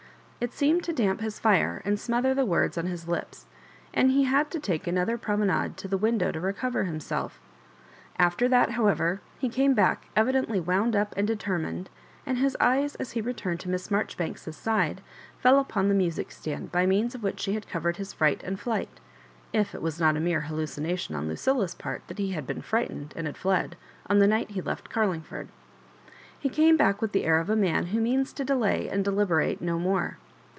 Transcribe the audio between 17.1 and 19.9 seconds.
of which she had covered his fright and flight (if it